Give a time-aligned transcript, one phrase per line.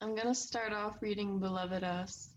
[0.00, 2.30] I'm going to start off reading Beloved Us.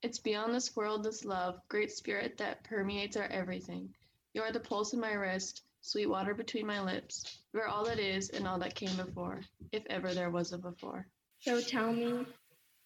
[0.00, 3.92] It's beyond this world, this love, great spirit that permeates our everything.
[4.32, 7.40] You are the pulse in my wrist, sweet water between my lips.
[7.52, 9.40] You are all that is and all that came before,
[9.72, 11.04] if ever there was a before.
[11.40, 12.24] So tell me,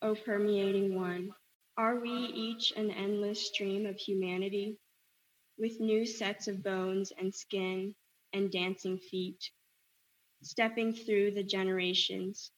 [0.00, 1.28] O permeating one,
[1.76, 4.78] are we each an endless stream of humanity,
[5.58, 7.94] with new sets of bones and skin
[8.32, 9.50] and dancing feet,
[10.42, 12.52] stepping through the generations,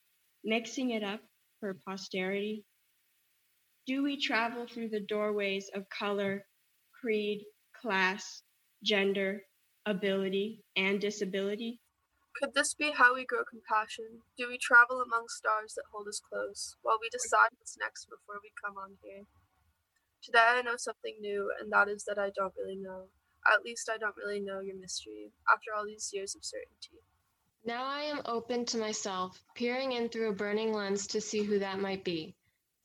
[0.45, 1.21] mixing it up
[1.61, 2.65] for posterity?
[3.87, 6.45] Do we travel through the doorways of color,
[7.01, 7.45] creed,
[7.81, 8.43] class,
[8.85, 9.43] gender,
[9.87, 11.81] ability, and disability?
[12.37, 14.23] Could this be how we grow compassion?
[14.39, 18.41] Do we travel among stars that hold us close while we decide what's next before
[18.43, 19.25] we come on here?
[20.23, 23.09] Today I know something new, and that is that I don't really know.
[23.51, 27.01] At least I don't really know your mystery after all these years of certainty.
[27.65, 31.59] Now I am open to myself, peering in through a burning lens to see who
[31.59, 32.35] that might be.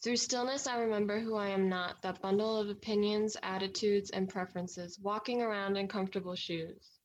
[0.03, 4.99] Through stillness, I remember who I am not, that bundle of opinions, attitudes, and preferences,
[4.99, 6.99] walking around in comfortable shoes.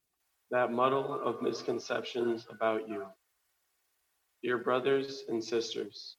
[0.50, 3.06] That muddle of misconceptions about you.
[4.42, 6.16] Dear brothers and sisters,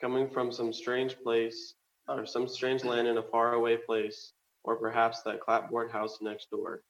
[0.00, 1.74] coming from some strange place,
[2.06, 6.82] or some strange land in a faraway place, or perhaps that clapboard house next door,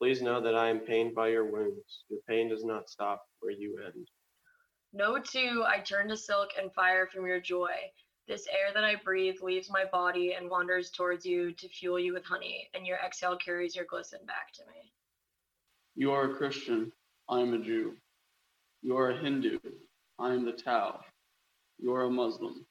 [0.00, 2.04] please know that I am pained by your wounds.
[2.08, 4.08] Your pain does not stop where you end.
[4.94, 7.74] No, too, I turn to silk and fire from your joy.
[8.26, 12.14] This air that I breathe leaves my body and wanders towards you to fuel you
[12.14, 14.90] with honey, and your exhale carries your glisten back to me.
[15.96, 16.92] You are a Christian,
[17.28, 17.94] I am a Jew.
[18.82, 19.58] You are a Hindu,
[20.18, 21.00] I am the Tao.
[21.78, 22.64] You are a Muslim,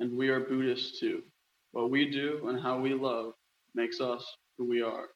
[0.00, 1.22] and we are Buddhists too.
[1.70, 3.34] What we do and how we love
[3.74, 4.24] makes us
[4.58, 5.08] who we are.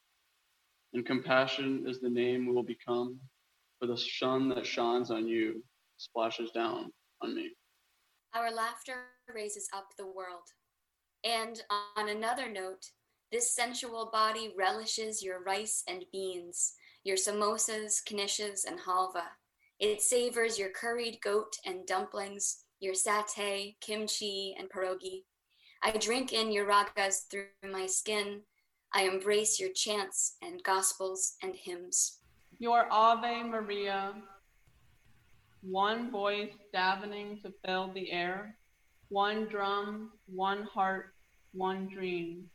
[0.93, 3.19] And compassion is the name we will become,
[3.79, 5.63] for the sun that shines on you
[5.97, 6.91] splashes down
[7.23, 7.51] on me.
[8.35, 10.49] Our laughter raises up the world.
[11.25, 11.61] And
[11.97, 12.87] on another note,
[13.31, 16.73] this sensual body relishes your rice and beans,
[17.05, 19.25] your samosas, knishes, and halva.
[19.79, 25.25] It savors your curried goat and dumplings, your satay, kimchi, and pierogi.
[25.83, 28.43] I drink in your ragas through my skin.
[28.93, 32.19] I embrace your chants and gospels and hymns.
[32.59, 34.15] Your Ave Maria,
[35.63, 38.57] one voice davening to fill the air,
[39.09, 41.15] one drum, one heart,
[41.53, 42.47] one dream.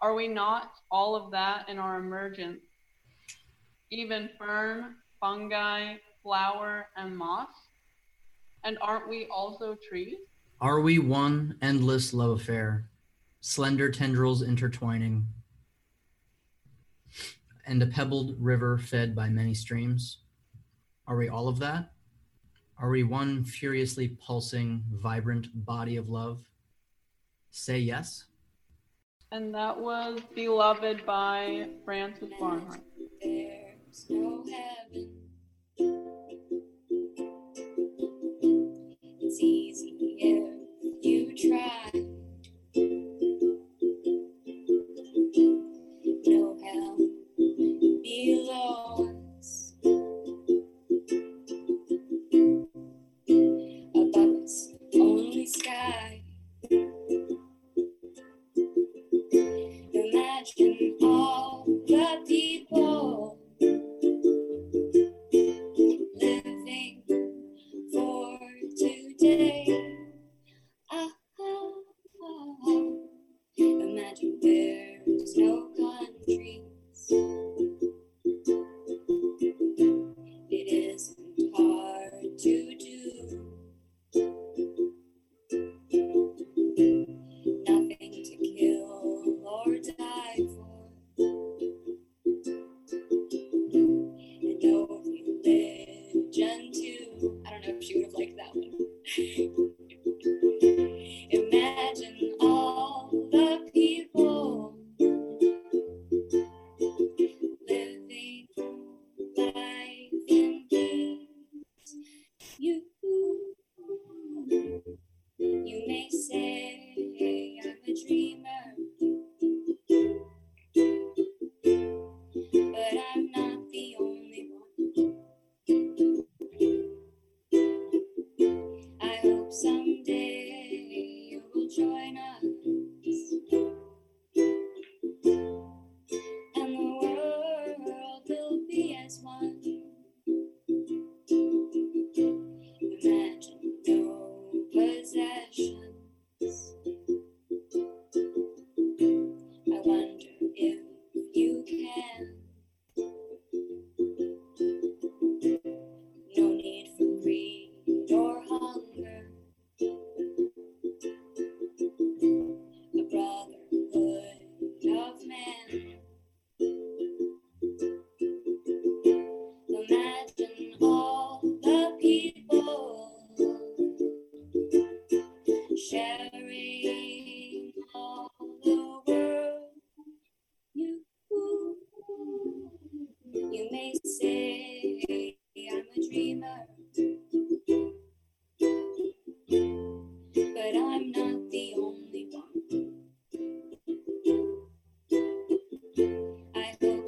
[0.00, 2.60] Are we not all of that in our emergence?
[3.90, 7.48] Even fern, fungi, flower, and moss?
[8.62, 10.16] And aren't we also trees?
[10.60, 12.84] Are we one endless love affair,
[13.40, 15.26] slender tendrils intertwining,
[17.70, 20.18] and a pebbled river fed by many streams?
[21.06, 21.92] Are we all of that?
[22.76, 26.42] Are we one furiously pulsing, vibrant body of love?
[27.52, 28.24] Say yes.
[29.30, 32.80] And that was Beloved by Frances Barnhart.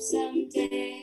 [0.03, 1.02] someday.